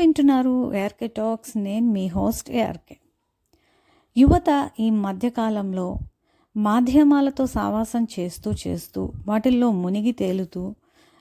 [0.00, 1.56] వింటున్నారు ARK talks.
[1.56, 2.96] నేను మీ host ARK.
[4.16, 5.98] యువత ఈ మధ్యకాలంలో
[6.56, 10.74] మాధ్యమాలతో సావాసం చేస్తూ చేస్తూ వాటిల్లో మునిగి తేలుతూ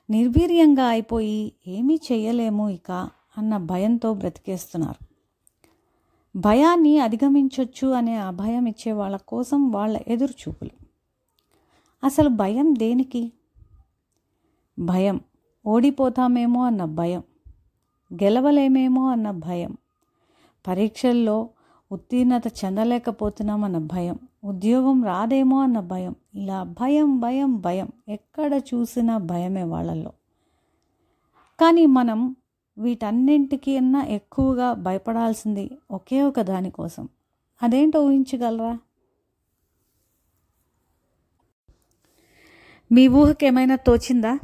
[0.10, 2.92] నిర్వీర్యంగా అయిపోయి ఏమీ చేయలేము ఇక
[3.38, 5.06] అన్న భయంతో బ్రతికేస్తున్నారు.
[6.36, 10.72] భయాన్ని అధిగమించవచ్చు అనే అభయం ఇచ్చే వాళ్ళ కోసం వాళ్ళ ఎదురుచూపులు.
[12.04, 13.34] అసలు భయం దేనికి?
[14.80, 15.20] భయం
[15.66, 17.24] ఓడిపోతామేమో అన్న భయం.
[18.14, 19.78] గెలవలేమేమో అన్న భయం.
[20.68, 21.50] పరీక్షల్లో
[21.92, 24.20] ఉత్తీర్ణత చెందలేకపోతున్నామన్న భయం.
[24.44, 26.16] ఉద్యోగం రాదేమో అన్న భయం.
[26.36, 27.90] ఇలా భయం భయం భయం.
[28.10, 30.12] ఎక్కడ చూసినా భయమే వాళ్ళల్లో.
[31.60, 32.36] కానీ మనం
[32.78, 37.10] వీటన్నింటికన్నా ఎక్కువగా భయపడాల్సింది ఒకే ఒక దానికోసం
[37.64, 38.80] అదేంటో ఊహించగలరా?
[42.92, 44.40] మీ ఊహకేమైనా తోచిందా?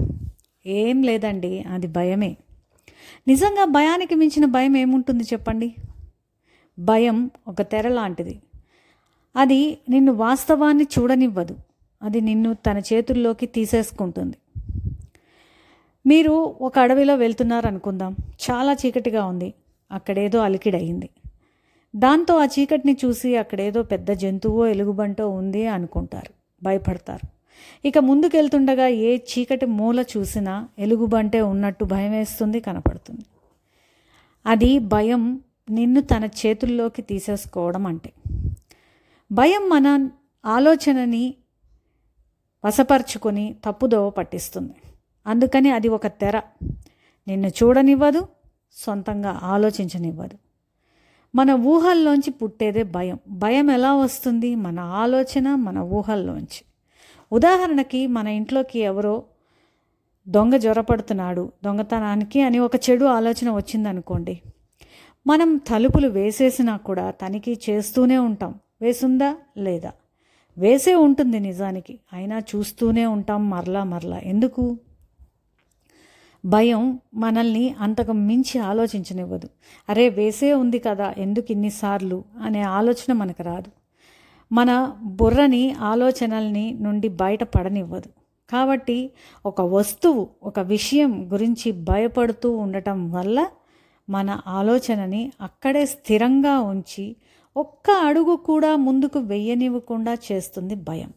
[0.66, 2.38] ఏం లేదండి అది భయమే.
[3.28, 5.76] నిజంగా భయానికి మించిన భయం ఏముంటుంది చెప్పండి?
[6.80, 8.42] భయం ఒక తెర లాంటిది.
[9.36, 11.58] అది నిన్ను వాస్తవాన్ని చూడనివ్వదు.
[12.04, 14.38] అది నిన్ను తన చేతుల్లోకి తీసేసుకుంటుంది.
[16.08, 16.32] మీరు
[16.62, 18.16] ఒక అడవిలో వెళ్తున్నారు అనుకుందాం
[18.52, 19.54] చాలా చీకటిగా ఉంది.
[19.92, 21.10] అక్కడేదో అలికిడయింది.
[21.96, 26.34] దాంతో ఆ చీకటిని చూసి అక్కడేదో పెద్ద జంతువో ఎలుగుబంటో ఉంది అనుకుంటారు.
[26.64, 27.35] భయపడతారు.
[27.86, 33.26] ఇక ముందుకెళ్తుండగా ఏ చీకటి మూల చూసినా ఎలుగుబంటే ఉన్నట్టు భయం వేస్తుంది కనపడుతుంది.
[34.46, 38.14] అది భయం నిన్ను తన చేతుల్లోకి తీసేసుకోవడం అంటే.
[39.32, 40.10] భయం మన
[40.46, 41.36] ఆలోచనని
[42.66, 44.74] వశపరుచుకొని తప్పుదోవ పట్టిస్తుంది.
[45.28, 46.42] అందుకని అది ఒక తెర.
[47.28, 48.28] నిన్ను చూడనివ్వదు
[48.72, 50.38] సొంతంగా ఆలోచించనివ్వదు.
[51.36, 53.20] మన ఊహల్లోంచి పుట్టేదే భయం.
[53.30, 54.56] భయం ఎలా వస్తుంది?
[54.56, 56.64] మన ఆలోచన మన ఊహల్లోంచి.
[57.32, 59.24] ఉదాహరణకి మన ఇంట్లోకి ఎవరో
[60.28, 64.42] దొంగ జ్వరపడుతున్నాడు దొంగతనానికి అని ఒక చెడు ఆలోచన వచ్చిందనుకోండి.
[65.28, 68.56] మనం తలుపులు వేసేసినా కూడా తనిఖీ చేస్తూనే ఉంటాం.
[68.82, 69.92] వేసుందా లేదా?
[70.58, 72.00] వేసే ఉంటుంది నిజానికి.
[72.14, 74.20] అయినా చూస్తూనే ఉంటాం మరలా మరలా.
[74.20, 74.80] ఎందుకు?
[76.46, 79.50] భయం మనల్ని అంతకు మించి ఆలోచించనివ్వదు.
[79.90, 82.24] అరే వేసే ఉంది కదా ఎందుకు ఇన్నిసార్లు?
[82.42, 83.85] అనే ఆలోచన మనకు రాదు.
[84.52, 88.10] మన బుర్రని ఆలోచనల్ని నుండి బయటపడనివ్వదు.
[88.50, 89.12] కాబట్టి
[89.46, 93.48] ఒక వస్తువు ఒక విషయం గురించి భయపడుతూ ఉండటం వల్ల
[94.10, 97.16] మన ఆలోచనని అక్కడే స్థిరంగా ఉంచి
[97.58, 101.14] ఒక్క అడుగు కూడా ముందుకు వెయ్యనివ్వకుండా చేస్తుంది భయం.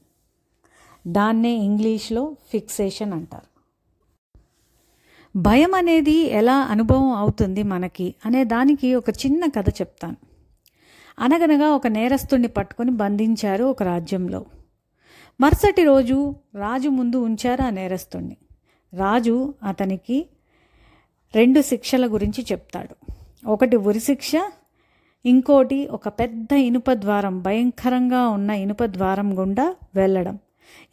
[1.06, 3.58] దాన్నే ఇంగ్లీష్లో ఫిక్సేషన్ అంటారు.
[5.36, 10.16] భయం అనేది ఎలా అనుభవం అవుతుంది మనకి అనే దానికి ఒక చిన్న కథ చెప్తాను.
[11.18, 14.46] అనగనగా ఒక నేరస్తుణ్ణి పట్టుకొని బంధించారు ఒక రాజ్యంలో.
[15.40, 18.36] మరుసటి రోజు రాజు ముందు ఉంచారు ఆ నేరస్తుణ్ణి.
[18.94, 20.26] రాజు అతనికి
[21.34, 23.12] రెండు శిక్షల గురించి చెప్తాడు.
[23.46, 24.32] ఒకటి ఉరిశిక్ష
[25.26, 30.38] ఇంకోటి ఒక పెద్ద ఇనుప ద్వారం భయంకరంగా ఉన్న ఇనుప ద్వారం గుండా వెళ్ళడం.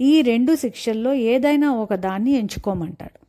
[0.01, 3.25] ఈ రెండు శిక్షల్లో ఏదైనా ఒక దాన్ని ఎంచుకోమంటాడు.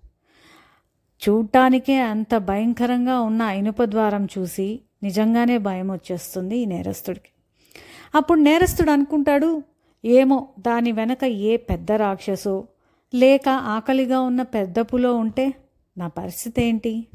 [1.28, 7.30] చూడటానికే అంత భయంకరంగా ఉన్న ఇనుప ద్వారం చూసి నిజంగానే భయం వచ్చేస్తుంది ఈ నేరస్తుడికి.
[8.14, 9.62] అప్పుడు నేరస్తుడు అనుకుంటాడు
[10.04, 12.68] ఏమో దాని వెనక ఏ పెద్ద రాక్షసో
[13.14, 15.54] లేక ఆకలిగా ఉన్న పెద్ద పులో ఉంటే
[15.98, 17.06] నా పరిస్థితి ఏంటి?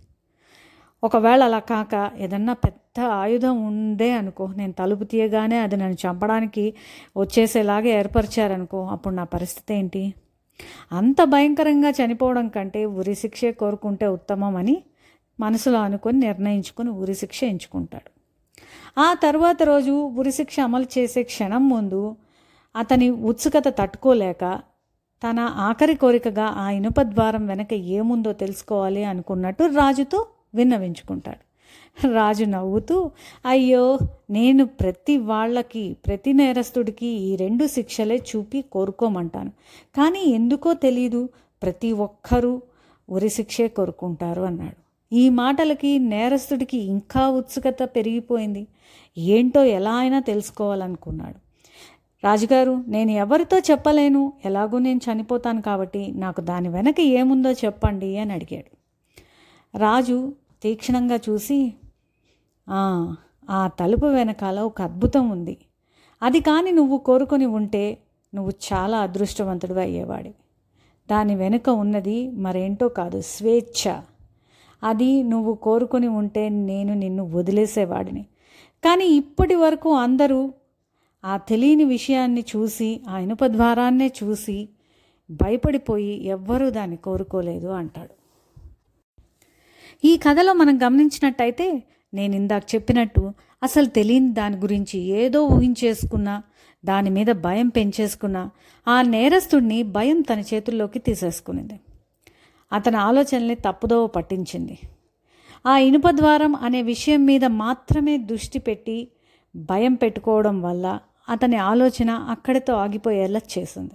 [1.03, 6.73] ఒకవేళ అలా కాక ఏదన్నా పెద్ద ఆయుధం ఉందే అనుకో నేను తలుపు తీయగానే అది నన్ను చంపడానికి
[7.17, 10.13] వచ్చేసేలాగా ఏర్పరిచారనుకో అప్పుడు నా పరిస్థితి ఏంటి?
[10.91, 14.83] అంత భయంకరంగా చనిపోవడం కంటే ఉరి శిక్షే కోరుకుంటే ఉత్తమం అని
[15.41, 18.09] మనసులో అనుకొని నిర్ణయించుకుని ఉరిశిక్ష ఎంచుకుంటాడు.
[18.97, 22.15] ఆ తర్వాత రోజు ఉరిశిక్ష అమలు చేసే క్షణం ముందు
[22.75, 24.43] అతని ఉత్సుకత తట్టుకోలేక
[25.21, 30.19] తన ఆఖరి కోరికగా ఆ ఇనుప ద్వారం వెనక ఏముందో తెలుసుకోవాలి అనుకున్నట్టు రాజుతో
[30.55, 31.43] విన్నవించుకుంటాడు.
[32.13, 32.97] రాజు నవ్వుతూ
[33.45, 33.99] అయ్యో
[34.29, 39.51] నేను ప్రతి వాళ్ళకి ప్రతి నేరస్తుడికి ఈ రెండు శిక్షలే చూపి కోరుకోమంటాను.
[39.97, 41.21] కానీ ఎందుకో తెలీదు
[41.61, 42.53] ప్రతి ఒక్కరూ
[43.09, 44.79] ఉరిశిక్షే కోరుకుంటారు అన్నాడు.
[45.11, 48.63] ఈ మాటలకి నేరస్తుడికి ఇంకా ఉత్సుకత పెరిగిపోయింది.
[49.17, 51.39] ఏంటో ఎలా అయినా తెలుసుకోవాలనుకున్నాడు.
[52.23, 54.33] రాజుగారు నేను ఎవరితో చెప్పలేను.
[54.45, 58.71] ఎలాగో నేను చనిపోతాను కాబట్టి నాకు దాని వెనక ఏముందో చెప్పండి అని అడిగాడు.
[59.77, 60.17] రాజు
[60.63, 61.59] తీక్షణంగా చూసి
[62.67, 65.57] "ఆ, తలుపు వెనకాల ఒక అద్భుతం ఉంది.
[66.21, 67.83] అది కానీ నువ్వు కోరుకొని ఉంటే
[68.33, 70.31] నువ్వు చాలా అదృష్టవంతుడు అయ్యేవాడి
[71.09, 73.83] దాని వెనుక ఉన్నది మరేంటో కాదు స్వేచ్ఛ.
[74.83, 78.25] అది నువ్వు కోరుకొని ఉంటే నేను నిన్ను వదిలేసేవాడిని.
[78.85, 80.53] కానీ ఇప్పటి వరకు అందరూ
[81.25, 84.69] ఆ తెలియని విషయాన్ని చూసి ఆ ఇనుప ద్వారాన్నే చూసి
[85.31, 88.13] భయపడిపోయి ఎవ్వరూ దాన్ని కోరుకోలేదు అంటాడు.
[90.05, 91.83] ఈ కథలో మనం గమనించినట్టయితే
[92.13, 93.33] నేను ఇందాక చెప్పినట్టు
[93.63, 96.43] అసలు తెలియని దాని గురించి ఏదో ఊహించేసుకున్నా
[96.85, 98.49] దాని మీద భయం పెంచేసుకున్నా
[98.87, 101.79] ఆ నేరస్తుడిని భయం తన చేతుల్లోకి తీసేసుకునింది.
[102.73, 104.79] అతని ఆలోచనల్ని తప్పుదోవ పట్టించింది.
[105.65, 109.07] ఆ ఇనుప ద్వారం అనే విషయం మీద మాత్రమే దృష్టి పెట్టి
[109.55, 113.91] భయం పెట్టుకోవడం వల్ల అతని ఆలోచన అక్కడితో ఆగిపోయేలా చేసింది.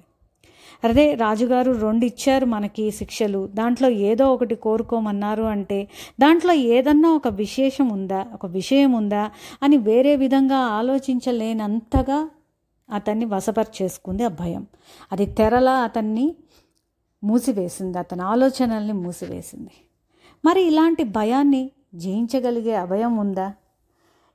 [0.85, 3.47] అదే రాజుగారు రెండు ఇచ్చారు మనకి శిక్షలు.
[3.55, 5.89] దాంట్లో ఏదో ఒకటి కోరుకోమన్నారు అంటే
[6.21, 8.27] దాంట్లో ఏదన్నా ఒక విశేషం ఉందా?
[8.35, 9.31] ఒక విషయం ఉందా?
[9.63, 12.31] అని వేరే విధంగా ఆలోచించలేనంతగా
[12.93, 14.67] అతన్ని వశపరిచేసుకుంది ఆ భయం.
[15.13, 16.35] అది తెరలా అతన్ని
[17.25, 17.99] మూసివేసింది.
[17.99, 19.71] అతని ఆలోచనల్ని మూసివేసింది.
[20.45, 23.55] మరి ఇలాంటి భయాన్ని జయించగలిగే అభయం ఉందా?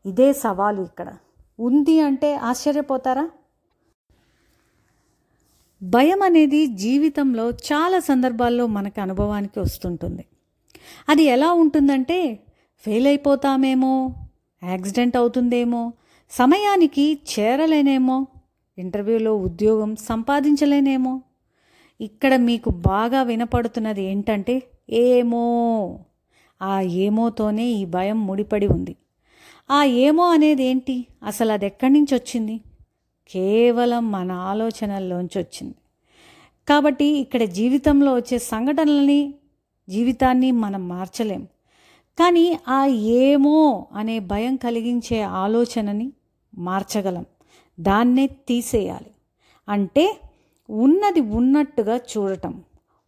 [0.06, 1.14] ఇదే సవాలు ఇక్కడ.
[1.60, 3.30] ఉంది అంటే ఆశ్చర్యపోతారా?
[5.84, 10.26] భయం అనేది జీవితంలో చాలా సందర్భాల్లో మనకు అనుభవానికి వస్తుంటుంది.
[11.10, 12.40] అది ఎలా ఉంటుందంటే
[12.86, 14.16] ఫెయిల్ అయిపోతామేమో
[14.64, 15.94] యాక్సిడెంట్ అవుతుందేమో
[16.32, 18.28] సమయానికి చేరలేనేమో
[18.78, 21.22] ఇంటర్వ్యూలో ఉద్యోగం సంపాదించలేనేమో
[22.02, 26.00] ఇక్కడ మీకు బాగా వినపడుతున్నది ఏంటంటే ఏమో.
[26.62, 28.96] ఆ ఏమోతోనే ఈ భయం ముడిపడి ఉంది.
[29.72, 31.06] ఆ ఏమో అనేది ఏంటి?
[31.24, 32.62] అసలు అది ఎక్కడి నుంచి వచ్చింది?
[33.32, 35.76] కేవలం మన ఆలోచనల్లోంచి వచ్చింది.
[36.70, 39.34] కాబట్టి ఇక్కడ జీవితంలో వచ్చే సంఘటనలని
[39.90, 41.44] జీవితాన్ని మనం మార్చలేం.
[42.20, 46.14] కానీ ఆ ఏమో అనే భయం కలిగించే ఆలోచనని
[46.58, 47.26] మార్చగలం.
[47.80, 49.12] దాన్నే తీసేయాలి.
[49.70, 50.22] అంటే
[50.72, 52.64] ఉన్నది ఉన్నట్టుగా చూడటం.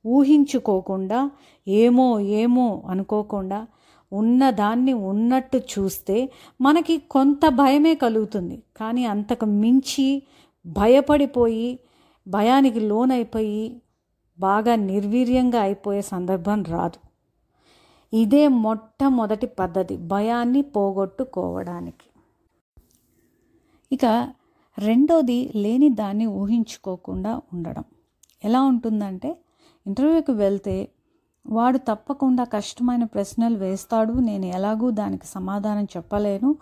[0.07, 1.31] ఊహించుకోకుండా
[1.67, 3.67] ఏమో ఏమో అనుకోకుండా
[4.13, 6.31] ఉన్నదాన్ని ఉన్నట్టు చూస్తే
[6.61, 8.63] మనకి కొంత భయమే కలుగుతుంది.
[8.77, 10.23] కానీ అంతకు మించి
[10.65, 11.79] భయపడిపోయి
[12.27, 13.81] భయానికి లోనైపోయి
[14.39, 16.99] బాగా నిర్వీర్యంగా అయిపోయే సందర్భం రాదు.
[18.15, 22.05] ఇదే మొట్టమొదటి పద్ధతి భయాన్ని పోగొట్టుకోవడానికి.
[23.91, 24.05] ఇక
[24.77, 27.83] రెండోది లేని దాన్ని ఊహించుకోకుండా ఉండడం.
[28.43, 29.29] ఎలా ఉంటుందంటే
[29.85, 30.89] ఇంటర్వ్యూకి వెళ్తే
[31.47, 36.55] వాడు తప్పకుండా కష్టమైన ప్రశ్నలు వేస్తాడు నేను ఎలాగూ దానికి సమాధానం చెప్పలేను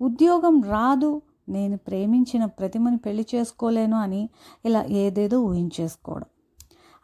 [0.00, 4.28] ఉద్యోగం రాదు నేను ప్రేమించిన ప్రతిమని పెళ్ళి చేసుకోలేను అని
[4.64, 6.28] ఇలా ఏదేదో ఊహించేసుకోవడం.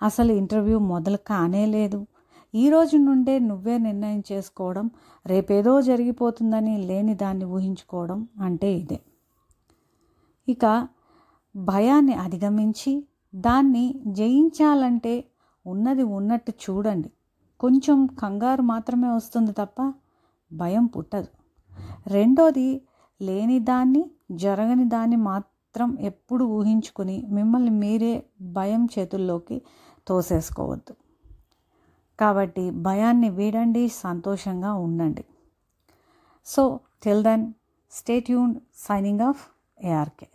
[0.03, 2.07] అసలు ఇంటర్వ్యూ మొదలు కానే లేదు.
[2.55, 4.91] ఈ రోజు నుండే నువ్వే నిర్ణయం చేసుకోవడం
[5.27, 9.01] రేపేదో జరిగిపోతుందని లేని దాన్ని ఊహించుకోవడం అంటే ఇదే.
[10.49, 10.89] ఇక
[11.57, 15.25] భయాన్ని అధిగమించి దాన్ని జయించాలంటే
[15.67, 17.11] ఉన్నది ఉన్నట్టు చూడండి.
[17.61, 19.93] కొంచెం కంగారు మాత్రమే వస్తుంది తప్ప
[20.53, 21.27] భయం పుట్టదు.
[22.07, 22.83] రెండోది
[23.23, 29.63] లేని దాన్ని జరగని దాన్ని మాత్రం ఎప్పుడు ఊహించుకుని మిమ్మల్ని మీరే భయం చేతుల్లోకి
[30.07, 30.95] తోసేసుకోవద్దు.
[32.21, 35.25] కాబట్టి భయాన్ని వీడండి సంతోషంగా ఉండండి.
[36.47, 37.53] So till then
[37.91, 39.52] stay tuned signing off
[39.83, 40.27] ARK